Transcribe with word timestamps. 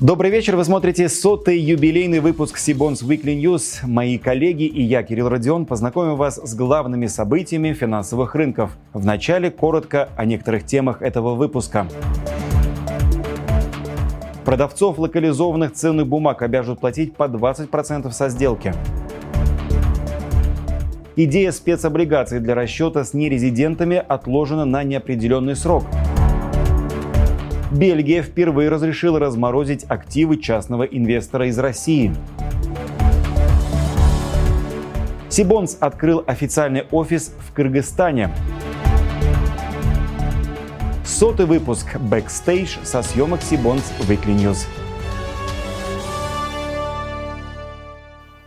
Добрый 0.00 0.30
вечер, 0.30 0.56
вы 0.56 0.64
смотрите 0.64 1.10
сотый 1.10 1.58
юбилейный 1.58 2.20
выпуск 2.20 2.56
Сибонс 2.56 3.02
Weekly 3.02 3.38
News. 3.38 3.86
Мои 3.86 4.16
коллеги 4.16 4.62
и 4.62 4.80
я, 4.82 5.02
Кирилл 5.02 5.28
Родион, 5.28 5.66
познакомим 5.66 6.16
вас 6.16 6.40
с 6.42 6.54
главными 6.54 7.06
событиями 7.06 7.74
финансовых 7.74 8.34
рынков. 8.34 8.70
Вначале 8.94 9.50
коротко 9.50 10.08
о 10.16 10.24
некоторых 10.24 10.64
темах 10.64 11.02
этого 11.02 11.34
выпуска. 11.34 11.86
Продавцов 14.46 14.98
локализованных 14.98 15.74
ценных 15.74 16.06
бумаг 16.06 16.40
обяжут 16.40 16.80
платить 16.80 17.14
по 17.14 17.24
20% 17.24 18.10
со 18.10 18.30
сделки. 18.30 18.72
Идея 21.14 21.52
спецоблигаций 21.52 22.40
для 22.40 22.54
расчета 22.54 23.04
с 23.04 23.12
нерезидентами 23.12 24.02
отложена 24.08 24.64
на 24.64 24.82
неопределенный 24.82 25.56
срок– 25.56 25.84
Бельгия 27.70 28.22
впервые 28.22 28.68
разрешила 28.68 29.20
разморозить 29.20 29.84
активы 29.88 30.38
частного 30.38 30.82
инвестора 30.82 31.46
из 31.46 31.58
России. 31.58 32.12
Cbonds 35.28 35.76
открыл 35.78 36.24
официальный 36.26 36.86
офис 36.90 37.32
в 37.38 37.52
Кыргызстане. 37.52 38.30
Сотый 41.04 41.46
выпуск 41.46 41.96
«Бэкстейдж» 41.98 42.78
со 42.82 43.02
съемок 43.02 43.40
Cbonds 43.42 43.92
Weekly 44.08 44.34
News. 44.34 44.66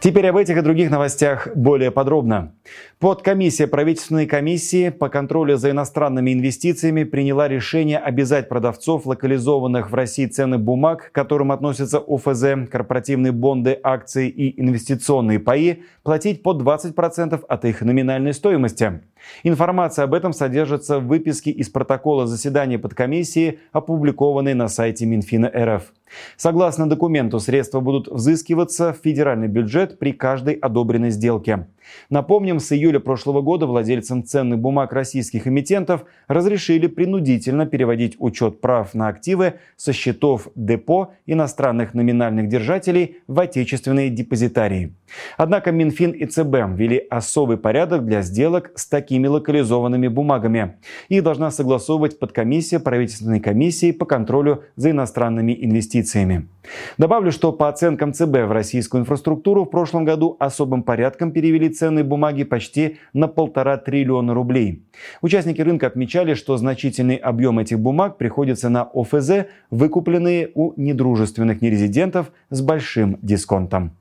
Теперь 0.03 0.27
об 0.27 0.35
этих 0.35 0.57
и 0.57 0.61
других 0.61 0.91
новостях 0.91 1.47
более 1.55 1.89
подробно. 1.89 2.51
Подкомиссия 2.99 3.67
правительственной 3.67 4.25
комиссии 4.25 4.89
по 4.89 5.07
контролю 5.07 5.55
за 5.55 5.71
иностранными 5.71 6.33
инвестициями 6.33 7.05
приняла 7.05 7.47
решение 7.47 7.99
обязать 7.99 8.49
продавцов 8.49 9.05
локализованных 9.05 9.89
в 9.89 9.95
России 9.95 10.25
ценных 10.25 10.59
бумаг, 10.59 11.09
к 11.09 11.15
которым 11.15 11.53
относятся 11.53 11.99
ОФЗ, 12.05 12.69
корпоративные 12.69 13.31
бонды, 13.31 13.79
акции 13.81 14.27
и 14.27 14.61
инвестиционные 14.61 15.39
паи, 15.39 15.83
платить 16.03 16.43
по 16.43 16.53
20% 16.53 17.41
от 17.47 17.63
их 17.63 17.79
номинальной 17.79 18.33
стоимости. 18.33 18.99
Информация 19.43 20.03
об 20.03 20.13
этом 20.13 20.33
содержится 20.33 20.99
в 20.99 21.07
выписке 21.07 21.51
из 21.51 21.69
протокола 21.69 22.27
заседания 22.27 22.77
подкомиссии, 22.79 23.59
опубликованной 23.71 24.53
на 24.53 24.67
сайте 24.67 25.05
Минфина 25.05 25.51
РФ. 25.53 25.83
Согласно 26.37 26.87
документу, 26.87 27.39
средства 27.39 27.79
будут 27.79 28.07
взыскиваться 28.07 28.93
в 28.93 29.03
федеральный 29.03 29.47
бюджет 29.47 29.99
при 29.99 30.11
каждой 30.11 30.53
одобренной 30.53 31.09
сделке. 31.09 31.67
Напомним, 32.09 32.59
с 32.59 32.71
июля 32.71 32.99
прошлого 32.99 33.41
года 33.41 33.65
владельцам 33.65 34.23
ценных 34.23 34.59
бумаг 34.59 34.93
российских 34.93 35.47
эмитентов 35.47 36.05
разрешили 36.27 36.87
принудительно 36.87 37.65
переводить 37.65 38.15
учет 38.19 38.61
прав 38.61 38.93
на 38.93 39.07
активы 39.07 39.55
со 39.75 39.93
счетов 39.93 40.47
депо 40.55 41.13
иностранных 41.25 41.93
номинальных 41.93 42.47
держателей 42.47 43.17
в 43.27 43.39
отечественные 43.39 44.09
депозитарии. 44.09 44.93
Однако 45.37 45.71
Минфин 45.71 46.11
и 46.11 46.25
ЦБ 46.25 46.75
ввели 46.75 47.05
особый 47.09 47.57
порядок 47.57 48.05
для 48.05 48.21
сделок 48.21 48.71
с 48.75 48.87
такими 48.87 49.27
локализованными 49.27 50.07
бумагами. 50.07 50.75
Их 51.09 51.23
должна 51.23 51.51
согласовывать 51.51 52.19
подкомиссия 52.19 52.79
правительственной 52.79 53.39
комиссии 53.39 53.91
по 53.91 54.05
контролю 54.05 54.63
за 54.75 54.91
иностранными 54.91 55.57
инвестициями. 55.59 56.47
Добавлю, 56.97 57.31
что 57.31 57.51
по 57.51 57.67
оценкам 57.67 58.13
ЦБ 58.13 58.45
в 58.47 58.51
российскую 58.51 59.01
инфраструктуру 59.01 59.65
в 59.65 59.69
прошлом 59.69 60.05
году 60.05 60.37
особым 60.39 60.83
порядком 60.83 61.31
перевели 61.31 61.69
ценные 61.73 62.03
бумаги 62.03 62.43
почти 62.43 62.97
на 63.13 63.27
полтора 63.27 63.77
триллиона 63.77 64.33
рублей. 64.33 64.83
Участники 65.21 65.61
рынка 65.61 65.87
отмечали, 65.87 66.33
что 66.33 66.57
значительный 66.57 67.15
объем 67.15 67.59
этих 67.59 67.79
бумаг 67.79 68.17
приходится 68.17 68.69
на 68.69 68.83
ОФЗ, 68.93 69.47
выкупленные 69.69 70.51
у 70.55 70.73
недружественных 70.75 71.61
нерезидентов 71.61 72.31
с 72.49 72.61
большим 72.61 73.17
дисконтом. 73.21 73.91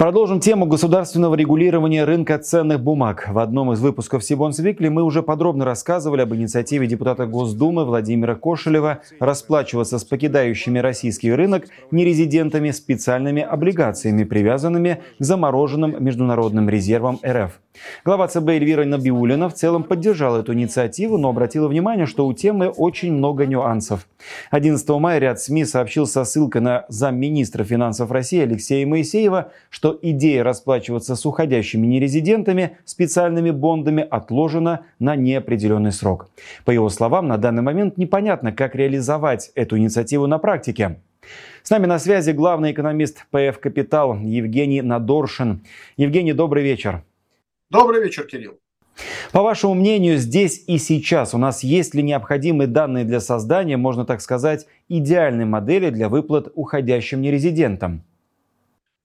Продолжим 0.00 0.40
тему 0.40 0.64
государственного 0.64 1.34
регулирования 1.34 2.04
рынка 2.04 2.38
ценных 2.38 2.80
бумаг. 2.80 3.28
В 3.30 3.38
одном 3.38 3.70
из 3.74 3.80
выпусков 3.80 4.24
Сибонс 4.24 4.58
Викли 4.58 4.88
мы 4.88 5.02
уже 5.02 5.22
подробно 5.22 5.66
рассказывали 5.66 6.22
об 6.22 6.34
инициативе 6.34 6.86
депутата 6.86 7.26
Госдумы 7.26 7.84
Владимира 7.84 8.34
Кошелева 8.34 9.00
расплачиваться 9.18 9.98
с 9.98 10.04
покидающими 10.04 10.78
российский 10.78 11.30
рынок 11.30 11.66
нерезидентами 11.90 12.70
специальными 12.70 13.42
облигациями, 13.42 14.24
привязанными 14.24 15.02
к 15.18 15.22
замороженным 15.22 16.02
международным 16.02 16.70
резервам 16.70 17.20
РФ. 17.22 17.60
Глава 18.04 18.28
ЦБ 18.28 18.48
Эльвира 18.48 18.84
Набиулина 18.84 19.48
в 19.48 19.54
целом 19.54 19.84
поддержала 19.84 20.40
эту 20.40 20.54
инициативу, 20.54 21.18
но 21.18 21.28
обратила 21.28 21.68
внимание, 21.68 22.06
что 22.06 22.26
у 22.26 22.32
темы 22.32 22.68
очень 22.68 23.12
много 23.12 23.46
нюансов. 23.46 24.06
11 24.50 24.88
мая 24.90 25.18
ряд 25.18 25.40
СМИ 25.40 25.64
сообщил 25.64 26.06
со 26.06 26.24
ссылкой 26.24 26.62
на 26.62 26.84
замминистра 26.88 27.64
финансов 27.64 28.10
России 28.10 28.40
Алексея 28.40 28.86
Моисеева, 28.86 29.52
что 29.70 29.89
идея 30.00 30.42
расплачиваться 30.44 31.16
с 31.16 31.26
уходящими 31.26 31.86
нерезидентами 31.86 32.78
специальными 32.84 33.50
бондами 33.50 34.06
отложена 34.08 34.86
на 34.98 35.16
неопределенный 35.16 35.92
срок. 35.92 36.28
По 36.64 36.70
его 36.70 36.88
словам, 36.88 37.28
на 37.28 37.38
данный 37.38 37.62
момент 37.62 37.96
непонятно, 37.96 38.52
как 38.52 38.74
реализовать 38.74 39.50
эту 39.54 39.78
инициативу 39.78 40.26
на 40.26 40.38
практике. 40.38 41.00
С 41.62 41.70
нами 41.70 41.86
на 41.86 41.98
связи 41.98 42.32
главный 42.32 42.72
экономист 42.72 43.26
ПФ 43.30 43.58
«Капитал» 43.60 44.16
Евгений 44.16 44.82
Надоршин. 44.82 45.62
Евгений, 45.96 46.32
добрый 46.32 46.62
вечер. 46.62 47.02
Добрый 47.70 48.02
вечер, 48.02 48.24
Кирилл. 48.24 48.58
По 49.32 49.42
вашему 49.42 49.74
мнению, 49.74 50.18
здесь 50.18 50.64
и 50.66 50.78
сейчас 50.78 51.34
у 51.34 51.38
нас 51.38 51.62
есть 51.62 51.94
ли 51.94 52.02
необходимые 52.02 52.66
данные 52.66 53.04
для 53.04 53.20
создания, 53.20 53.76
можно 53.76 54.04
так 54.04 54.20
сказать, 54.20 54.66
идеальной 54.88 55.44
модели 55.44 55.90
для 55.90 56.08
выплат 56.08 56.50
уходящим 56.54 57.22
нерезидентам? 57.22 58.02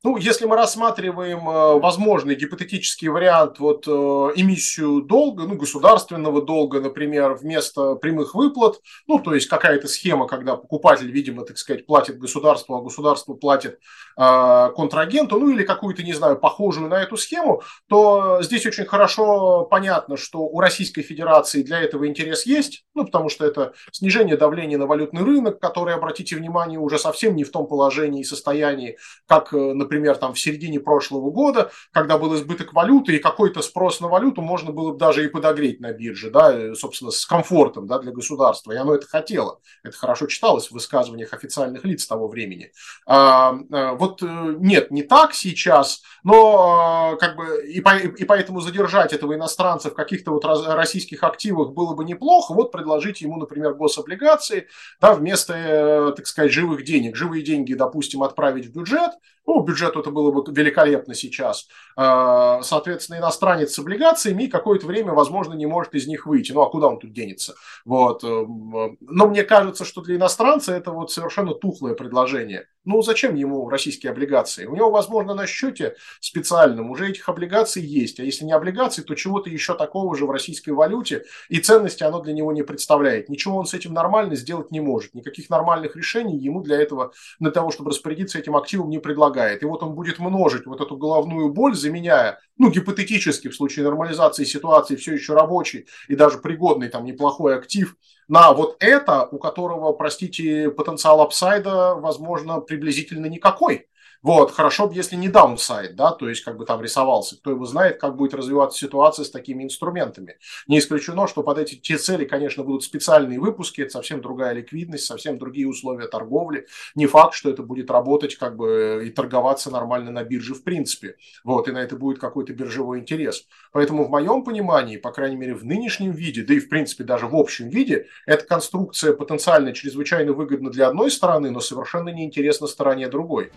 Ну, 0.06 0.18
если 0.18 0.46
мы 0.46 0.56
рассматриваем 0.56 1.50
э, 1.50 1.80
возможный 1.80 2.36
гипотетический 2.36 3.08
вариант, 3.08 3.58
вот 3.58 3.88
э, 3.88 3.92
эмиссию 4.36 5.02
долга, 5.02 5.46
ну, 5.46 5.56
государственного 5.56 6.44
долга, 6.44 6.80
например, 6.80 7.34
вместо 7.34 7.96
прямых 7.96 8.36
выплат, 8.36 8.82
ну, 9.08 9.18
то 9.18 9.34
есть 9.34 9.48
какая-то 9.48 9.88
схема, 9.88 10.28
когда 10.28 10.58
покупатель, 10.58 11.10
видимо, 11.10 11.44
так 11.44 11.58
сказать, 11.58 11.88
платит 11.88 12.20
государству, 12.20 12.76
а 12.76 12.84
государство 12.84 13.34
платит 13.34 13.80
э, 14.16 14.70
контрагенту, 14.76 15.40
ну, 15.40 15.50
или 15.50 15.64
какую-то, 15.64 16.04
не 16.04 16.14
знаю, 16.14 16.38
похожую 16.38 16.88
на 16.88 17.02
эту 17.02 17.18
схему, 17.18 17.64
то 17.90 18.44
здесь 18.44 18.68
очень 18.68 18.86
хорошо 18.86 19.64
понятно, 19.64 20.18
что 20.18 20.42
у 20.42 20.60
Российской 20.60 21.02
Федерации 21.02 21.64
для 21.64 21.82
этого 21.82 22.08
интерес 22.08 22.46
есть, 22.46 22.86
ну, 22.94 23.06
потому 23.06 23.30
что 23.30 23.44
это 23.44 23.74
снижение 23.92 24.38
давления 24.38 24.78
на 24.78 24.86
валютный 24.86 25.24
рынок, 25.24 25.60
который, 25.60 25.96
обратите 25.96 26.36
внимание, 26.36 26.78
уже 26.78 27.00
совсем 27.00 27.36
не 27.36 27.44
в 27.44 27.50
том 27.50 27.66
положении 27.66 28.22
и 28.22 28.24
состоянии, 28.24 29.00
как, 29.26 29.52
например, 29.52 29.95
например, 29.96 30.18
там 30.18 30.34
в 30.34 30.40
середине 30.40 30.80
прошлого 30.80 31.32
года, 31.32 31.72
когда 31.92 32.18
был 32.18 32.36
избыток 32.36 32.74
валюты 32.74 33.16
и 33.16 33.20
какой-то 33.20 33.62
спрос 33.62 34.02
на 34.02 34.08
валюту 34.08 34.42
можно 34.42 34.72
было 34.72 34.92
бы 34.92 34.98
даже 34.98 35.24
и 35.24 35.30
подогреть 35.30 35.80
на 35.80 35.94
бирже, 35.94 36.30
да, 36.30 36.76
собственно, 36.76 37.12
с 37.12 37.26
комфортом 37.26 37.88
да, 37.88 38.00
для 38.00 38.12
государства. 38.12 38.74
И 38.74 38.76
оно 38.76 38.94
это 38.94 39.08
хотело. 39.08 39.60
Это 39.84 39.96
хорошо 39.98 40.28
читалось 40.28 40.68
в 40.68 40.72
высказываниях 40.72 41.34
официальных 41.34 41.86
лиц 41.86 42.06
того 42.06 42.28
времени. 42.28 42.72
А, 43.06 43.56
а, 43.72 43.94
вот 43.94 44.22
э, 44.22 44.26
нет, 44.60 44.92
не 44.92 45.04
так 45.04 45.34
сейчас, 45.34 46.02
но 46.24 47.16
как 47.20 47.38
бы 47.38 47.66
и, 47.66 47.80
по, 47.80 47.96
и 47.96 48.26
поэтому 48.26 48.60
задержать 48.60 49.14
этого 49.14 49.36
иностранца 49.36 49.90
в 49.90 49.94
каких-то 49.94 50.32
вот 50.32 50.44
российских 50.46 51.24
активах 51.24 51.72
было 51.72 51.96
бы 51.96 52.04
неплохо. 52.04 52.54
Вот 52.54 52.74
предложить 52.74 53.22
ему, 53.22 53.38
например, 53.38 53.76
гособлигации, 53.76 54.68
да, 55.00 55.14
вместо, 55.14 55.54
э, 55.54 56.14
так 56.16 56.28
сказать, 56.28 56.52
живых 56.52 56.84
денег. 56.84 57.16
Живые 57.16 57.44
деньги, 57.44 57.74
допустим, 57.74 58.24
отправить 58.24 58.66
в 58.66 58.74
бюджет, 58.74 59.12
ну, 59.46 59.62
бюджету 59.62 60.00
это 60.00 60.12
было 60.12 60.32
бы 60.32 60.44
великолепно 60.52 61.14
сейчас. 61.14 61.68
А, 61.96 62.62
соответственно, 62.62 63.18
иностранец 63.18 63.74
с 63.74 63.80
облигациями 63.80 64.44
и 64.44 64.48
какое-то 64.48 64.88
время, 64.88 65.14
возможно, 65.14 65.54
не 65.54 65.66
может 65.66 65.94
из 65.94 66.08
них 66.08 66.26
выйти. 66.26 66.52
Ну, 66.52 66.62
а 66.62 66.70
куда 66.70 66.88
он 66.88 67.00
тут 67.00 67.14
денется? 67.14 67.56
Вот. 67.86 68.24
Э, 68.24 68.28
но 68.28 69.28
мне 69.28 69.44
кажется, 69.44 69.86
что 69.86 70.02
для 70.02 70.16
иностранца 70.16 70.74
это 70.74 70.92
вот 70.92 71.12
совершенно 71.12 71.54
тухлое 71.54 71.94
предложение. 71.94 72.68
Ну, 72.86 73.02
зачем 73.02 73.34
ему 73.34 73.68
российские 73.68 74.12
облигации? 74.12 74.66
У 74.68 74.76
него, 74.76 74.92
возможно, 74.92 75.34
на 75.34 75.48
счете 75.48 75.96
специальном 76.20 76.92
уже 76.92 77.10
этих 77.10 77.28
облигаций 77.28 77.82
есть. 77.84 78.20
А 78.20 78.24
если 78.24 78.46
не 78.46 78.54
облигации, 78.54 79.02
то 79.02 79.16
чего-то 79.16 79.50
еще 79.50 79.74
такого 79.74 80.16
же 80.16 80.26
в 80.26 80.32
российской 80.32 80.70
валюте. 80.70 81.24
И 81.50 81.60
ценности 81.60 82.04
оно 82.04 82.22
для 82.22 82.34
него 82.34 82.52
не 82.52 82.64
представляет. 82.64 83.28
Ничего 83.28 83.58
он 83.58 83.66
с 83.66 83.74
этим 83.74 83.94
нормально 83.94 84.36
сделать 84.36 84.70
не 84.72 84.82
может. 84.82 85.16
Никаких 85.16 85.50
нормальных 85.50 85.96
решений 85.96 86.38
ему 86.38 86.62
для 86.62 86.80
этого, 86.80 87.12
для 87.40 87.50
того, 87.50 87.72
чтобы 87.72 87.90
распорядиться 87.90 88.38
этим 88.38 88.56
активом, 88.56 88.90
не 88.90 89.00
предлагает. 89.00 89.64
И 89.64 89.66
вот 89.66 89.82
он 89.82 89.96
будет 89.96 90.20
множить 90.20 90.68
вот 90.68 90.80
эту 90.80 90.96
головную 90.96 91.52
боль, 91.52 91.76
заменяя, 91.76 92.40
ну, 92.58 92.70
гипотетически 92.70 93.48
в 93.48 93.56
случае 93.56 93.86
нормализации 93.86 94.44
ситуации 94.44 94.96
все 94.96 95.14
еще 95.14 95.34
рабочий 95.34 95.88
и 96.08 96.16
даже 96.16 96.38
пригодный 96.38 96.90
там 96.90 97.04
неплохой 97.04 97.58
актив, 97.58 97.96
на 98.28 98.54
вот 98.54 98.78
это, 98.80 99.28
у 99.32 99.38
которого, 99.38 99.92
простите, 99.94 100.70
потенциал 100.70 101.22
апсайда, 101.22 101.96
возможно, 101.96 102.60
приблизительно 102.60 103.28
никакой. 103.28 103.88
Вот, 104.26 104.50
хорошо 104.50 104.88
бы, 104.88 104.96
если 104.96 105.16
не 105.16 105.30
даунсайд, 105.30 105.96
да, 105.96 106.12
то 106.12 106.28
есть 106.28 106.44
как 106.44 106.58
бы 106.58 106.66
там 106.66 106.82
рисовался. 106.82 107.38
Кто 107.38 107.52
его 107.52 107.64
знает, 107.66 108.00
как 108.00 108.16
будет 108.16 108.34
развиваться 108.34 108.80
ситуация 108.80 109.24
с 109.24 109.30
такими 109.30 109.64
инструментами. 109.64 110.40
Не 110.66 110.80
исключено, 110.80 111.28
что 111.28 111.44
под 111.44 111.60
эти 111.60 111.76
те 111.76 112.00
цели, 112.00 112.26
конечно, 112.26 112.64
будут 112.64 112.84
специальные 112.84 113.40
выпуски, 113.40 113.82
это 113.82 113.92
совсем 113.92 114.24
другая 114.24 114.54
ликвидность, 114.54 115.06
совсем 115.06 115.38
другие 115.38 115.68
условия 115.68 116.08
торговли. 116.08 116.66
Не 116.96 117.06
факт, 117.06 117.36
что 117.36 117.52
это 117.52 117.62
будет 117.62 117.92
работать 117.92 118.36
как 118.36 118.56
бы 118.58 119.04
и 119.06 119.12
торговаться 119.12 119.70
нормально 119.70 120.10
на 120.10 120.24
бирже 120.24 120.56
в 120.56 120.64
принципе. 120.64 121.18
Вот, 121.44 121.68
и 121.68 121.72
на 121.72 121.78
это 121.78 121.96
будет 121.96 122.18
какой-то 122.18 122.52
биржевой 122.52 123.02
интерес. 123.02 123.46
Поэтому 123.74 124.06
в 124.06 124.10
моем 124.10 124.44
понимании, 124.44 124.98
по 124.98 125.12
крайней 125.12 125.36
мере 125.36 125.54
в 125.54 125.64
нынешнем 125.66 126.14
виде, 126.14 126.42
да 126.42 126.56
и 126.56 126.60
в 126.60 126.68
принципе 126.68 127.04
даже 127.04 127.28
в 127.28 127.36
общем 127.36 127.70
виде, 127.70 128.08
эта 128.26 128.44
конструкция 128.44 129.14
потенциально 129.14 129.72
чрезвычайно 129.72 130.34
выгодна 130.34 130.72
для 130.72 130.88
одной 130.88 131.12
стороны, 131.12 131.52
но 131.52 131.60
совершенно 131.60 132.10
неинтересна 132.10 132.66
стороне 132.66 133.08
другой. 133.08 133.52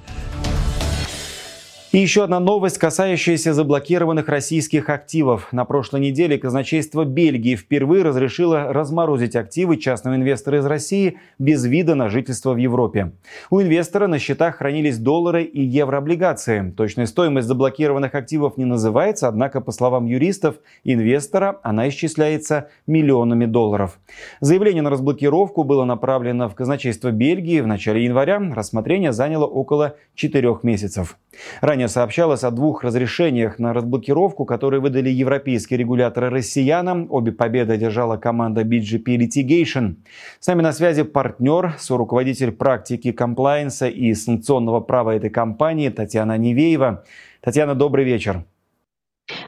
И 1.91 1.97
еще 1.97 2.25
одна 2.25 2.39
новость, 2.39 2.77
касающаяся 2.77 3.55
заблокированных 3.55 4.29
российских 4.29 4.91
активов. 4.91 5.51
На 5.55 5.65
прошлой 5.65 6.03
неделе 6.03 6.37
казначейство 6.37 7.07
Бельгии 7.07 7.57
впервые 7.57 8.05
разрешило 8.05 8.75
разморозить 8.75 9.35
активы 9.35 9.79
частного 9.79 10.17
инвестора 10.17 10.59
из 10.59 10.67
России 10.67 11.17
без 11.39 11.65
вида 11.65 11.95
на 11.95 12.11
жительство 12.11 12.53
в 12.53 12.59
Европе. 12.59 13.13
У 13.49 13.63
инвестора 13.63 14.07
на 14.07 14.19
счетах 14.19 14.57
хранились 14.57 14.99
доллары 14.99 15.45
и 15.45 15.63
еврооблигации. 15.63 16.75
Точная 16.77 17.07
стоимость 17.07 17.49
заблокированных 17.49 18.15
активов 18.15 18.59
не 18.59 18.67
называется, 18.67 19.27
однако, 19.27 19.63
по 19.63 19.73
словам 19.73 20.05
юристов, 20.05 20.57
инвестора 20.85 21.59
она 21.63 21.89
исчисляется 21.89 22.69
миллионами 22.87 23.47
долларов. 23.47 23.99
Заявление 24.41 24.83
на 24.83 24.91
разблокировку 24.91 25.65
было 25.65 25.87
направлено 25.87 26.51
в 26.51 26.55
казначейство 26.55 27.13
Бельгии 27.13 27.61
в 27.61 27.67
начале 27.67 28.05
января. 28.05 28.39
Рассмотрение 28.55 29.15
заняло 29.15 29.47
около 29.47 29.97
четырех 30.15 30.65
месяцев. 30.65 31.17
Ранее 31.61 31.78
сообщалось 31.87 32.43
о 32.43 32.51
двух 32.51 32.83
разрешениях 32.83 33.61
на 33.61 33.73
разблокировку, 33.73 34.45
которые 34.45 34.81
выдали 34.81 35.11
европейские 35.11 35.79
регуляторы 35.79 36.31
россиянам. 36.31 37.07
Обе 37.11 37.31
победы 37.31 37.75
одержала 37.75 38.17
команда 38.17 38.63
BGP 38.63 39.05
Litigation. 39.17 39.97
С 40.41 40.49
нами 40.49 40.63
на 40.63 40.73
связи 40.73 41.05
партнер, 41.05 41.75
соруководитель 41.79 42.51
практики 42.51 43.13
комплайенса 43.13 43.87
и 43.87 44.13
санкционного 44.15 44.81
права 44.81 45.15
этой 45.15 45.31
компании 45.31 45.91
Татьяна 45.91 46.37
Невеева. 46.37 47.05
Татьяна, 47.41 47.77
добрый 47.77 48.05
вечер. 48.05 48.45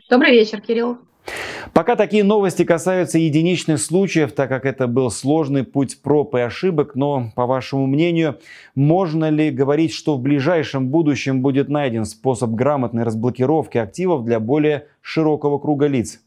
Добрый 0.08 0.32
вечер, 0.32 0.60
Кирилл. 0.60 0.98
Пока 1.72 1.96
такие 1.96 2.24
новости 2.24 2.64
касаются 2.64 3.18
единичных 3.18 3.80
случаев, 3.80 4.32
так 4.32 4.48
как 4.48 4.64
это 4.64 4.86
был 4.86 5.10
сложный 5.10 5.64
путь 5.64 6.00
проб 6.02 6.34
и 6.34 6.40
ошибок, 6.40 6.94
но, 6.94 7.32
по 7.34 7.46
вашему 7.46 7.86
мнению, 7.86 8.38
можно 8.74 9.30
ли 9.30 9.50
говорить, 9.50 9.92
что 9.92 10.16
в 10.16 10.20
ближайшем 10.20 10.88
будущем 10.88 11.42
будет 11.42 11.68
найден 11.68 12.04
способ 12.04 12.50
грамотной 12.50 13.04
разблокировки 13.04 13.78
активов 13.78 14.24
для 14.24 14.40
более 14.40 14.86
широкого 15.02 15.58
круга 15.58 15.86
лиц? 15.86 16.20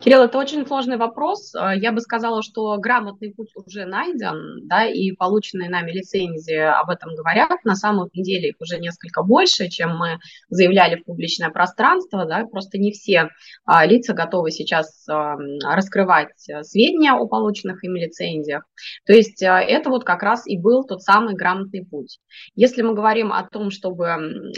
Кирилл, 0.00 0.22
это 0.22 0.38
очень 0.38 0.66
сложный 0.66 0.96
вопрос. 0.96 1.54
А, 1.54 1.74
я 1.74 1.92
бы 1.92 2.00
сказала, 2.00 2.42
что 2.42 2.76
грамотный 2.78 3.32
путь 3.32 3.50
уже 3.54 3.86
найден, 3.86 4.66
да, 4.66 4.86
и 4.86 5.12
полученные 5.12 5.70
нами 5.70 5.92
лицензии 5.92 6.56
об 6.56 6.90
этом 6.90 7.14
говорят. 7.14 7.64
На 7.64 7.74
самом 7.74 8.10
деле 8.12 8.50
их 8.50 8.56
уже 8.60 8.78
несколько 8.78 9.22
больше, 9.22 9.68
чем 9.68 9.96
мы 9.96 10.18
заявляли 10.48 10.96
в 10.96 11.04
публичное 11.04 11.50
пространство, 11.50 12.26
да, 12.26 12.44
просто 12.46 12.78
не 12.78 12.92
все 12.92 13.30
а, 13.64 13.86
лица 13.86 14.12
готовы 14.12 14.50
сейчас 14.50 15.08
а, 15.08 15.36
раскрывать 15.64 16.34
сведения 16.62 17.12
о 17.12 17.26
полученных 17.26 17.82
ими 17.84 18.00
лицензиях. 18.00 18.64
То 19.06 19.12
есть 19.12 19.42
а, 19.42 19.60
это 19.60 19.90
вот 19.90 20.04
как 20.04 20.22
раз 20.22 20.46
и 20.46 20.58
был 20.58 20.84
тот 20.84 21.02
самый 21.02 21.34
грамотный 21.34 21.84
путь. 21.84 22.18
Если 22.54 22.82
мы 22.82 22.94
говорим 22.94 23.32
о 23.32 23.46
том, 23.48 23.70
чтобы 23.70 24.08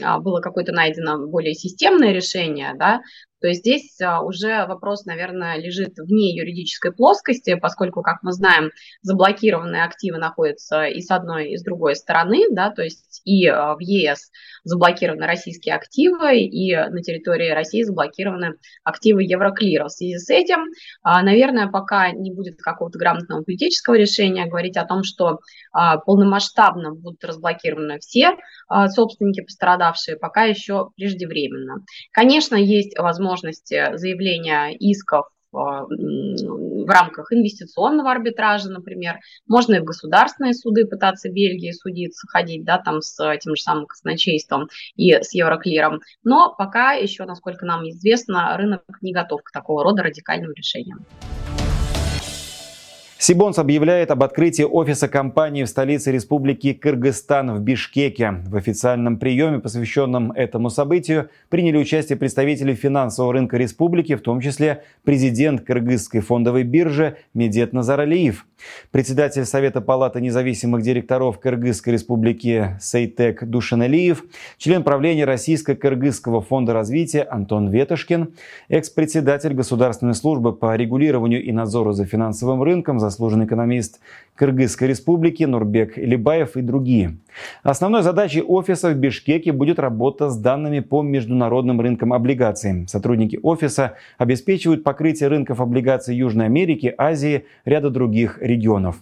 а, 0.02 0.19
было 0.19 0.40
какое-то 0.40 0.72
найдено 0.72 1.26
более 1.26 1.54
системное 1.54 2.12
решение, 2.12 2.75
да, 2.76 3.00
то 3.41 3.49
есть 3.49 3.61
здесь 3.61 4.00
а, 4.00 4.23
уже 4.23 4.67
вопрос, 4.67 5.05
наверное, 5.05 5.59
лежит 5.59 5.99
вне 5.99 6.35
юридической 6.35 6.93
плоскости, 6.93 7.55
поскольку, 7.55 8.03
как 8.03 8.23
мы 8.23 8.33
знаем, 8.33 8.71
заблокированные 9.03 9.85
активы 9.85 10.19
находятся 10.19 10.85
и 10.85 11.00
с 11.03 11.11
одной, 11.11 11.50
и 11.50 11.56
с 11.56 11.62
другой 11.62 11.97
стороны, 11.97 12.44
да, 12.50 12.71
то 12.71 12.83
есть 12.83 13.21
и 13.25 13.47
а, 13.47 13.75
в 13.75 13.81
ЕС 13.81 14.31
заблокированы 14.65 15.27
российские 15.27 15.75
активы, 15.75 16.38
и 16.38 16.75
на 16.75 17.03
территории 17.03 17.50
России 17.50 17.83
заблокированы 17.83 18.55
активы 18.85 19.23
Евроклира. 19.23 19.85
В 19.85 19.93
связи 19.93 20.17
с 20.17 20.31
этим, 20.31 20.65
а, 21.03 21.23
наверное, 21.23 21.69
пока 21.69 22.11
не 22.12 22.33
будет 22.33 22.61
какого-то 22.61 22.99
грамотного 22.99 23.43
политического 23.43 23.97
решения 23.97 24.47
говорить 24.47 24.77
о 24.77 24.87
том, 24.87 25.03
что 25.05 25.41
полномасштабно 25.73 26.94
будут 26.94 27.23
разблокированы 27.23 27.99
все 27.99 28.37
собственники 28.88 29.42
пострадавшие, 29.42 30.16
пока 30.16 30.44
еще 30.44 30.90
преждевременно. 30.96 31.84
Конечно, 32.12 32.56
есть 32.56 32.98
возможности 32.98 33.96
заявления 33.96 34.74
исков 34.76 35.26
а, 35.56 35.84
в 35.86 36.88
рамках 36.88 37.32
инвестиционного 37.32 38.10
арбитража, 38.10 38.70
например. 38.70 39.18
Можно 39.46 39.76
и 39.76 39.80
в 39.80 39.84
государственные 39.84 40.54
суды 40.54 40.86
пытаться 40.86 41.30
Бельгии 41.30 41.72
судиться, 41.72 42.26
ходить, 42.28 42.64
да, 42.64 42.78
там 42.78 43.00
с 43.00 43.16
тем 43.38 43.56
же 43.56 43.62
самым 43.62 43.86
казначейством 43.86 44.68
и 44.96 45.12
с 45.12 45.32
Евроклиром. 45.32 46.00
Но 46.24 46.54
пока 46.56 46.92
еще, 46.92 47.24
насколько 47.24 47.64
нам 47.64 47.88
известно, 47.88 48.56
рынок 48.56 48.82
не 49.00 49.12
готов 49.12 49.42
к 49.42 49.52
такого 49.52 49.82
рода 49.82 50.02
радикальным 50.02 50.52
решениям. 50.52 51.04
Сибонс 53.18 53.58
объявляет 53.58 54.10
об 54.10 54.22
открытии 54.22 54.62
офиса 54.62 55.08
компании 55.08 55.64
в 55.64 55.68
столице 55.70 56.12
Республики 56.12 56.74
Кыргызстан 56.74 57.54
в 57.54 57.60
Бишкеке. 57.60 58.42
В 58.46 58.56
официальном 58.56 59.18
приеме, 59.18 59.58
посвященном 59.58 60.32
этому 60.32 60.68
событию, 60.68 61.30
приняли 61.48 61.78
участие 61.78 62.18
представители 62.18 62.74
финансового 62.74 63.32
рынка 63.32 63.56
республики, 63.56 64.16
в 64.16 64.20
том 64.20 64.42
числе 64.42 64.82
президент 65.02 65.62
Кыргызской 65.62 66.20
фондовой 66.20 66.64
биржи 66.64 67.16
Медет 67.32 67.72
Назаралиев. 67.72 68.44
Председатель 68.90 69.46
Совета 69.46 69.80
Палаты 69.80 70.20
независимых 70.20 70.82
директоров 70.82 71.40
Кыргызской 71.40 71.94
республики 71.94 72.76
Сейтек 72.80 73.44
Душаналиев, 73.44 74.24
член 74.58 74.82
правления 74.82 75.24
Российско-Кыргызского 75.24 76.42
фонда 76.42 76.74
развития 76.74 77.22
Антон 77.22 77.70
Ветошкин, 77.70 78.34
экс-председатель 78.68 79.54
Государственной 79.54 80.14
службы 80.14 80.52
по 80.52 80.76
регулированию 80.76 81.42
и 81.42 81.52
надзору 81.52 81.92
за 81.92 82.04
финансовым 82.04 82.62
рынком, 82.62 82.98
заслуженный 83.11 83.47
экономист 83.47 84.00
Кыргызской 84.35 84.88
республики 84.88 85.44
Нурбек 85.44 85.97
Либаев 85.97 86.56
и 86.56 86.62
другие. 86.62 87.17
Основной 87.62 88.03
задачей 88.03 88.43
офиса 88.43 88.91
в 88.91 88.94
Бишкеке 88.94 89.53
будет 89.53 89.79
работа 89.79 90.31
с 90.31 90.37
данными 90.37 90.81
по 90.81 91.03
международным 91.03 91.81
рынкам 91.81 92.12
облигаций. 92.12 92.87
Сотрудники 92.88 93.38
офиса 93.42 93.95
обеспечивают 94.19 94.85
покрытие 94.85 95.28
рынков 95.28 95.61
облигаций 95.61 96.16
Южной 96.16 96.47
Америки, 96.47 96.95
Азии, 96.97 97.47
ряда 97.64 97.90
других 97.90 98.38
регионов. 98.40 98.97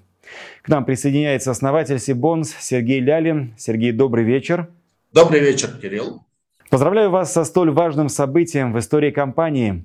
К 0.63 0.69
нам 0.69 0.85
присоединяется 0.85 1.51
основатель 1.51 1.99
Сибонс 1.99 2.55
Сергей 2.59 3.01
Лялин. 3.01 3.55
Сергей, 3.57 3.93
добрый 3.93 4.25
вечер. 4.25 4.69
Добрый 5.13 5.41
вечер, 5.41 5.71
Кирилл. 5.81 6.23
Поздравляю 6.71 7.11
вас 7.11 7.33
со 7.33 7.45
столь 7.45 7.71
важным 7.71 8.09
событием 8.09 8.73
в 8.73 8.79
истории 8.79 9.11
компании. 9.11 9.85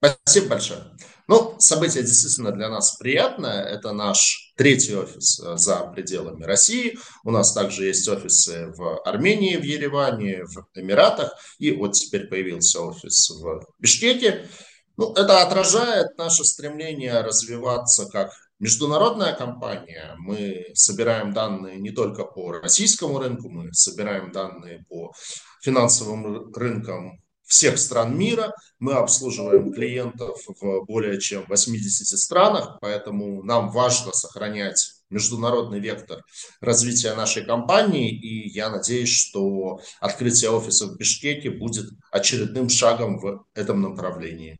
Спасибо 0.00 0.50
большое. 0.50 0.84
Ну, 1.26 1.56
событие 1.58 2.02
действительно 2.02 2.52
для 2.52 2.70
нас 2.70 2.96
приятное. 2.96 3.64
Это 3.64 3.92
наш 3.92 4.52
третий 4.56 4.96
офис 4.96 5.40
э, 5.40 5.56
за 5.56 5.84
пределами 5.94 6.44
России. 6.44 6.98
У 7.24 7.30
нас 7.30 7.52
также 7.52 7.84
есть 7.84 8.08
офисы 8.08 8.72
в 8.76 9.02
Армении, 9.04 9.56
в 9.56 9.62
Ереване, 9.62 10.44
в 10.44 10.66
Эмиратах. 10.74 11.34
И 11.58 11.72
вот 11.72 11.92
теперь 11.92 12.28
появился 12.28 12.80
офис 12.80 13.28
в 13.30 13.62
Бишкеке. 13.78 14.48
Ну, 14.96 15.12
это 15.12 15.42
отражает 15.42 16.16
наше 16.16 16.44
стремление 16.44 17.20
развиваться 17.20 18.06
как 18.06 18.30
международная 18.58 19.34
компания. 19.34 20.14
Мы 20.18 20.66
собираем 20.74 21.32
данные 21.32 21.78
не 21.78 21.90
только 21.90 22.24
по 22.24 22.52
российскому 22.52 23.18
рынку, 23.18 23.48
мы 23.48 23.72
собираем 23.72 24.32
данные 24.32 24.84
по 24.88 25.12
финансовым 25.60 26.52
рынкам 26.54 27.20
всех 27.48 27.78
стран 27.78 28.16
мира. 28.16 28.54
Мы 28.78 28.92
обслуживаем 28.92 29.72
клиентов 29.72 30.38
в 30.46 30.84
более 30.84 31.18
чем 31.20 31.44
80 31.48 32.06
странах, 32.18 32.78
поэтому 32.80 33.42
нам 33.42 33.70
важно 33.70 34.12
сохранять 34.12 34.92
международный 35.10 35.80
вектор 35.80 36.22
развития 36.60 37.14
нашей 37.14 37.44
компании, 37.44 38.10
и 38.10 38.50
я 38.50 38.68
надеюсь, 38.68 39.08
что 39.08 39.80
открытие 40.00 40.50
офиса 40.50 40.86
в 40.86 40.96
Бишкеке 40.96 41.50
будет 41.50 41.86
очередным 42.12 42.68
шагом 42.68 43.18
в 43.18 43.44
этом 43.54 43.80
направлении. 43.80 44.58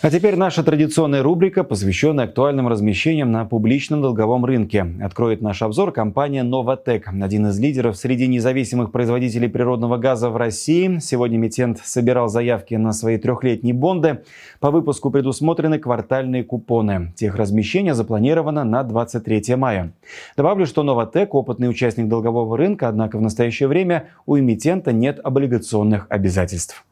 А 0.00 0.10
теперь 0.10 0.36
наша 0.36 0.62
традиционная 0.62 1.24
рубрика, 1.24 1.64
посвященная 1.64 2.26
актуальным 2.26 2.68
размещениям 2.68 3.32
на 3.32 3.44
публичном 3.44 4.00
долговом 4.00 4.44
рынке. 4.44 4.86
Откроет 5.02 5.42
наш 5.42 5.60
обзор 5.60 5.90
компания 5.90 6.44
Novatec, 6.44 7.02
один 7.20 7.48
из 7.48 7.58
лидеров 7.58 7.96
среди 7.96 8.28
независимых 8.28 8.92
производителей 8.92 9.48
природного 9.48 9.96
газа 9.96 10.30
в 10.30 10.36
России. 10.36 11.00
Сегодня 11.00 11.38
эмитент 11.38 11.80
собирал 11.82 12.28
заявки 12.28 12.74
на 12.74 12.92
свои 12.92 13.18
трехлетние 13.18 13.74
бонды. 13.74 14.22
По 14.60 14.70
выпуску 14.70 15.10
предусмотрены 15.10 15.80
квартальные 15.80 16.44
купоны. 16.44 17.12
Техразмещение 17.16 17.94
запланировано 17.94 18.62
на 18.62 18.84
23 18.84 19.56
мая. 19.56 19.92
Добавлю, 20.36 20.66
что 20.66 20.84
Novatec– 20.84 21.26
опытный 21.32 21.68
участник 21.68 22.06
долгового 22.06 22.56
рынка, 22.56 22.86
однако 22.86 23.18
в 23.18 23.20
настоящее 23.20 23.68
время 23.68 24.10
у 24.26 24.38
эмитента 24.38 24.92
нет 24.92 25.18
облигационных 25.24 26.06
обязательств. 26.08 26.84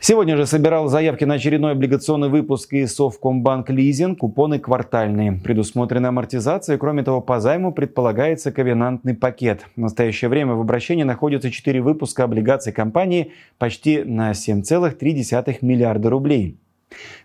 Сегодня 0.00 0.36
же 0.36 0.46
собирал 0.46 0.88
заявки 0.88 1.24
на 1.24 1.34
очередной 1.34 1.72
облигационный 1.72 2.28
выпуск 2.28 2.72
из 2.72 2.94
Совкомбанк 2.94 3.68
Лизинг. 3.68 4.20
Купоны 4.20 4.60
квартальные. 4.60 5.40
Предусмотрена 5.42 6.10
амортизация. 6.10 6.78
Кроме 6.78 7.02
того, 7.02 7.20
по 7.20 7.40
займу 7.40 7.72
предполагается 7.72 8.52
ковенантный 8.52 9.14
пакет. 9.14 9.66
В 9.74 9.80
настоящее 9.80 10.28
время 10.28 10.54
в 10.54 10.60
обращении 10.60 11.02
находятся 11.02 11.50
4 11.50 11.82
выпуска 11.82 12.22
облигаций 12.22 12.72
компании 12.72 13.32
почти 13.58 14.04
на 14.04 14.30
7,3 14.30 15.58
миллиарда 15.62 16.10
рублей. 16.10 16.58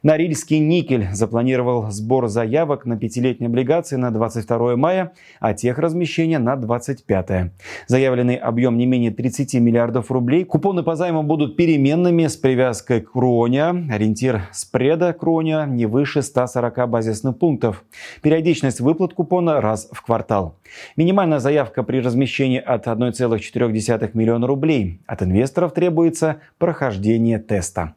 Норильский 0.03 0.59
никель 0.59 1.07
запланировал 1.13 1.89
сбор 1.89 2.27
заявок 2.27 2.85
на 2.85 2.97
пятилетние 2.97 3.47
облигации 3.47 3.95
на 3.95 4.11
22 4.11 4.75
мая, 4.75 5.13
а 5.39 5.53
тех 5.53 5.77
размещения 5.77 6.39
на 6.39 6.55
25. 6.55 7.51
Заявленный 7.87 8.35
объем 8.35 8.77
не 8.77 8.85
менее 8.85 9.11
30 9.11 9.55
миллиардов 9.55 10.11
рублей. 10.11 10.43
Купоны 10.43 10.83
по 10.83 10.95
займу 10.95 11.23
будут 11.23 11.55
переменными 11.55 12.27
с 12.27 12.35
привязкой 12.35 13.01
к 13.01 13.11
кроне. 13.13 13.63
Ориентир 13.89 14.43
спреда 14.51 15.13
кроня 15.13 15.65
не 15.65 15.85
выше 15.85 16.21
140 16.21 16.89
базисных 16.89 17.37
пунктов. 17.37 17.83
Периодичность 18.21 18.81
выплат 18.81 19.13
купона 19.13 19.61
раз 19.61 19.87
в 19.91 20.01
квартал. 20.01 20.57
Минимальная 20.97 21.39
заявка 21.39 21.83
при 21.83 21.99
размещении 21.99 22.59
от 22.59 22.87
1,4 22.87 24.09
миллиона 24.13 24.47
рублей. 24.47 25.01
От 25.07 25.23
инвесторов 25.23 25.73
требуется 25.73 26.37
прохождение 26.57 27.39
теста. 27.39 27.93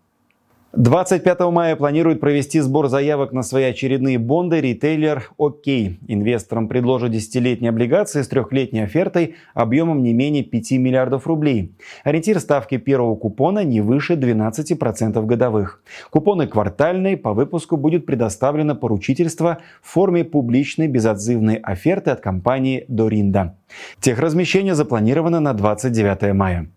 25 0.76 1.40
мая 1.52 1.74
планирует 1.74 2.20
провести 2.20 2.60
сбор 2.60 2.88
заявок 2.88 3.32
на 3.32 3.42
свои 3.42 3.64
очередные 3.64 4.18
бонды 4.18 4.60
ритейлер 4.60 5.30
ОК. 5.38 5.66
Инвесторам 5.66 6.68
предложат 6.68 7.12
десятилетние 7.12 7.70
облигации 7.70 8.20
с 8.20 8.28
трехлетней 8.28 8.84
офертой 8.84 9.36
объемом 9.54 10.02
не 10.02 10.12
менее 10.12 10.44
5 10.44 10.72
миллиардов 10.72 11.26
рублей. 11.26 11.72
Ориентир 12.04 12.40
ставки 12.40 12.76
первого 12.76 13.16
купона 13.16 13.64
не 13.64 13.80
выше 13.80 14.16
12% 14.16 15.24
годовых. 15.24 15.82
Купоны 16.10 16.46
квартальные, 16.46 17.16
по 17.16 17.32
выпуску 17.32 17.78
будет 17.78 18.04
предоставлено 18.04 18.74
поручительство 18.74 19.58
в 19.80 19.90
форме 19.90 20.24
публичной 20.24 20.88
безотзывной 20.88 21.56
оферты 21.56 22.10
от 22.10 22.20
компании 22.20 22.84
Доринда. 22.88 23.56
Техразмещение 24.00 24.74
запланировано 24.74 25.40
на 25.40 25.54
29 25.54 26.34
мая. 26.34 26.68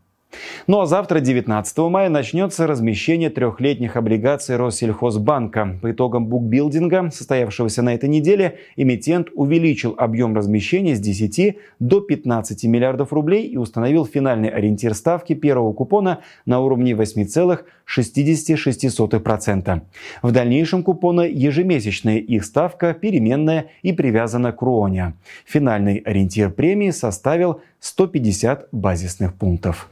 Ну 0.67 0.81
а 0.81 0.85
завтра, 0.85 1.19
19 1.19 1.77
мая, 1.89 2.09
начнется 2.09 2.67
размещение 2.67 3.31
трехлетних 3.31 3.97
облигаций 3.97 4.55
Россельхозбанка. 4.55 5.79
По 5.81 5.91
итогам 5.91 6.27
букбилдинга, 6.27 7.09
состоявшегося 7.11 7.81
на 7.81 7.95
этой 7.95 8.07
неделе, 8.07 8.59
эмитент 8.75 9.29
увеличил 9.33 9.95
объем 9.97 10.35
размещения 10.35 10.95
с 10.95 10.99
10 10.99 11.57
до 11.79 12.01
15 12.01 12.65
миллиардов 12.65 13.11
рублей 13.13 13.47
и 13.47 13.57
установил 13.57 14.05
финальный 14.05 14.49
ориентир 14.49 14.93
ставки 14.93 15.33
первого 15.33 15.73
купона 15.73 16.19
на 16.45 16.59
уровне 16.59 16.91
8,66%. 16.91 19.81
В 20.21 20.31
дальнейшем 20.31 20.83
купоны 20.83 21.31
ежемесячная 21.33 22.17
их 22.17 22.45
ставка 22.45 22.93
переменная 22.93 23.71
и 23.81 23.91
привязана 23.91 24.51
к 24.51 24.61
РОНе. 24.61 25.15
Финальный 25.45 25.97
ориентир 25.97 26.51
премии 26.51 26.91
составил 26.91 27.61
150 27.79 28.67
базисных 28.71 29.33
пунктов. 29.33 29.89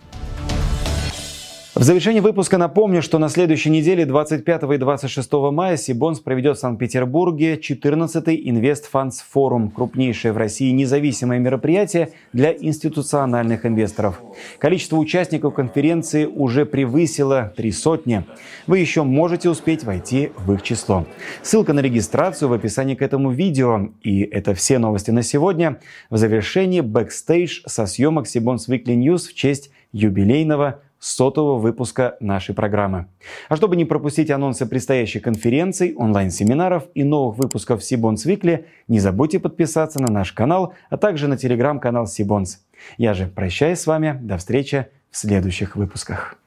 В 1.77 1.83
завершении 1.83 2.21
выпуска 2.21 2.57
напомню, 2.57 3.03
что 3.03 3.19
на 3.19 3.29
следующей 3.29 3.69
неделе 3.69 4.03
25 4.03 4.63
и 4.63 4.77
26 4.77 5.31
мая 5.51 5.77
Сибонс 5.77 6.19
проведет 6.19 6.57
в 6.57 6.59
Санкт-Петербурге 6.59 7.53
14-й 7.53 8.49
Invest 8.49 8.85
Funds 8.91 9.17
Forum, 9.31 9.69
крупнейшее 9.69 10.31
в 10.31 10.37
России 10.37 10.71
независимое 10.71 11.37
мероприятие 11.37 12.13
для 12.33 12.51
институциональных 12.51 13.63
инвесторов. 13.67 14.19
Количество 14.57 14.97
участников 14.97 15.53
конференции 15.53 16.25
уже 16.25 16.65
превысило 16.65 17.53
три 17.55 17.71
сотни. 17.71 18.23
Вы 18.65 18.79
еще 18.79 19.03
можете 19.03 19.47
успеть 19.47 19.83
войти 19.83 20.31
в 20.35 20.53
их 20.53 20.63
число. 20.63 21.05
Ссылка 21.43 21.73
на 21.73 21.81
регистрацию 21.81 22.49
в 22.49 22.53
описании 22.53 22.95
к 22.95 23.03
этому 23.03 23.29
видео. 23.29 23.89
И 24.01 24.21
это 24.21 24.55
все 24.55 24.79
новости 24.79 25.11
на 25.11 25.21
сегодня. 25.21 25.79
В 26.09 26.17
завершении 26.17 26.81
бэкстейдж 26.81 27.61
со 27.67 27.85
съемок 27.85 28.25
Cbonds 28.25 28.67
Weekly 28.67 28.95
News 28.95 29.27
в 29.27 29.35
честь 29.35 29.69
юбилейного 29.91 30.81
сотого 30.99 31.57
выпуска 31.57 32.17
нашей 32.19 32.55
программы. 32.55 33.07
А 33.49 33.55
чтобы 33.55 33.75
не 33.75 33.85
пропустить 33.85 34.31
анонсы 34.31 34.65
предстоящих 34.65 35.21
конференций, 35.21 35.93
онлайн-семинаров 35.95 36.85
и 36.93 37.03
новых 37.03 37.37
выпусков 37.37 37.83
Cbonds 37.83 38.25
Weekly, 38.25 38.65
не 38.87 38.99
забудьте 38.99 39.39
подписаться 39.39 40.01
на 40.01 40.11
наш 40.11 40.31
канал, 40.31 40.73
а 40.89 40.97
также 40.97 41.27
на 41.27 41.37
телеграм-канал 41.37 42.07
Cbonds. 42.07 42.65
Я 42.97 43.13
же 43.13 43.27
прощаюсь 43.27 43.79
с 43.79 43.87
вами. 43.87 44.19
До 44.21 44.37
встречи 44.37 44.87
в 45.11 45.17
следующих 45.17 45.75
выпусках. 45.75 46.37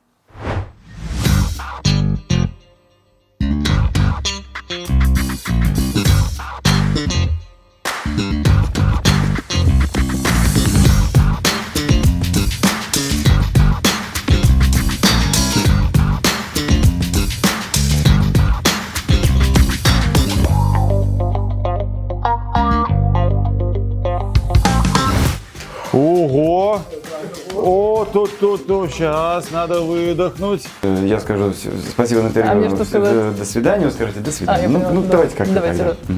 Тут, 28.70 28.92
сейчас 28.92 29.50
надо 29.50 29.80
выдохнуть. 29.80 30.64
Я 30.84 31.18
скажу 31.18 31.52
спасибо 31.90 32.22
на 32.22 32.28
интервью. 32.28 32.52
А 32.52 32.54
мне 32.54 32.68
что 32.70 32.84
сказать? 32.84 33.36
До 33.36 33.44
свидания, 33.44 33.86
вы 33.86 33.90
скажете 33.90 34.20
до 34.20 34.30
свидания. 34.30 34.66
А, 34.66 34.68
ну, 34.68 34.78
ну, 34.92 35.02
Да. 35.02 35.08
давайте 35.08 35.34
как-то 35.36 35.54
Давайте, 35.54 35.78
тогда. 35.78 35.96
да. 36.06 36.14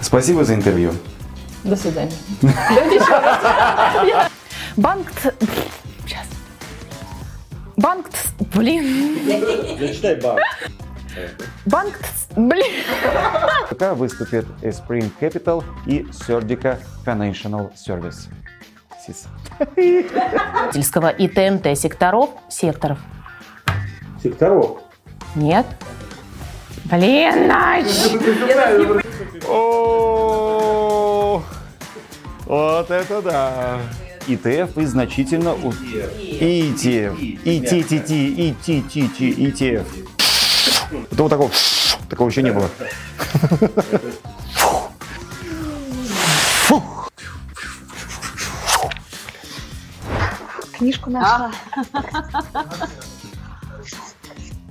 Спасибо 0.00 0.44
за 0.44 0.54
интервью. 0.56 0.92
До 1.62 1.76
свидания. 1.76 2.10
Банк... 4.76 5.06
Сейчас. 6.04 6.26
Банк... 7.76 8.06
Блин. 8.52 9.16
Зачитай. 9.78 10.20
Банк... 11.66 11.94
ц- 11.98 12.34
Блин. 12.40 12.72
Пока 13.70 13.94
выступит 13.94 14.46
Spring 14.62 15.10
Capital 15.20 15.62
и 15.86 16.00
Serdica 16.10 16.78
Financial 17.06 17.70
Service. 17.76 18.26
СИС. 19.06 19.26
Сельского 20.72 21.10
и 21.10 21.28
ТНТ 21.28 21.78
секторов, 21.78 22.30
секторов. 22.48 22.98
Секторов. 24.22 24.78
Нет. 25.34 25.66
Блин, 26.84 27.48
Нач! 27.48 27.86
О, 29.48 31.42
вот 32.46 32.90
это 32.90 33.22
да. 33.22 33.78
ИТФ 34.26 34.76
и 34.78 34.84
значительно... 34.86 35.50
ETF. 35.50 37.20
И 37.20 37.60
ТТТ, 37.60 38.10
и 38.10 38.54
ТТТ, 38.60 39.20
ETF. 39.20 39.86
Это 41.10 41.22
вот 41.22 41.28
такого, 41.28 41.50
такого 42.08 42.28
еще 42.28 42.42
не 42.42 42.52
было. 42.52 42.68
Книжку 50.86 51.10
нашла. 51.10 51.50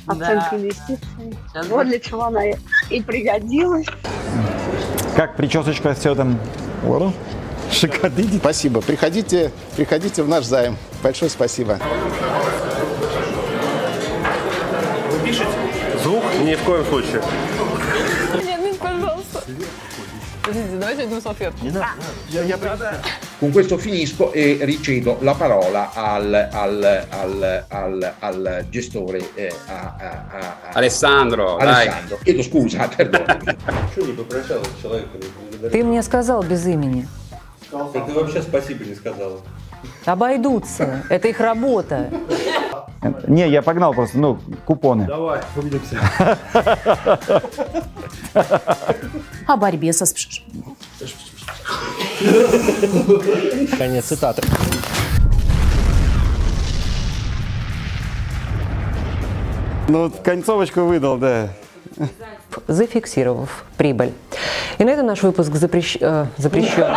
Оценка 0.08 0.50
инвестиций. 0.54 1.38
Вот 1.68 1.88
для 1.88 2.00
чего 2.00 2.24
она 2.24 2.52
и- 2.90 3.02
пригодилась. 3.02 3.86
Как 5.18 5.36
причесочка 5.36 5.94
все 5.94 6.16
там? 6.16 6.40
Шикарно. 7.70 8.16
Спасибо. 8.38 8.80
Приходите, 8.80 9.52
приходите 9.76 10.24
в 10.24 10.30
наш 10.30 10.46
займ. 10.46 10.78
Большое 11.04 11.30
спасибо. 11.30 11.80
Звук 16.02 16.24
ни 16.46 16.56
в 16.56 16.64
коем 16.64 16.86
случае. 16.86 17.22
Нет, 18.42 18.62
ну, 18.62 18.74
пожалуйста. 18.76 19.44
Подождите, 20.44 20.78
давайте 20.78 21.04
одну 21.04 21.20
салфетку. 21.20 21.66
Я, 22.30 22.44
я 22.44 22.58
Con 23.38 23.52
questo 23.52 23.78
finisco 23.78 24.32
e 24.32 24.60
ricedo 24.62 25.18
la 25.20 25.34
parola 25.34 25.92
al, 25.94 26.34
al, 26.34 27.06
al, 27.10 27.66
al, 27.68 28.14
al 28.20 28.66
gestore 28.70 29.22
eh, 29.36 29.54
a, 29.68 29.96
a, 30.00 30.10
a, 30.10 30.70
Alessandro, 30.74 31.58
Alessandro. 31.58 32.18
Chiedo 32.24 32.42
scusa. 32.44 32.90
Что 33.92 34.02
не 34.06 34.14
попрощалась? 34.14 34.70
Ты 35.72 35.84
мне 35.84 36.02
сказал 36.02 36.44
без 36.44 36.66
имени. 36.66 37.08
Да 37.72 38.02
ты 38.06 38.14
вообще 38.14 38.42
спасибо 38.42 38.86
не 38.86 38.96
сказала. 38.96 39.42
Обойдутся. 40.06 41.04
Это 41.10 41.28
их 41.28 41.40
работа. 41.42 42.10
Не, 43.28 43.50
я 43.50 43.62
погнал 43.62 43.94
просто, 43.94 44.18
ну, 44.18 44.40
купоны. 44.66 45.06
Давай, 45.06 45.42
увидимся. 45.56 46.00
О 49.46 49.58
борьбе 49.58 49.94
со... 49.94 50.06
Конец 53.78 54.06
цитаты. 54.06 54.42
Ну, 59.88 60.12
концовочку 60.24 60.82
выдал, 60.82 61.18
да. 61.18 61.50
Зафиксировав 62.68 63.66
прибыль. 63.78 64.14
И 64.80 64.84
на 64.84 64.90
этом 64.90 65.06
наш 65.06 65.22
выпуск 65.22 65.52
запрещ- 65.52 65.98
э, 66.02 66.26
запрещен. 66.38 66.96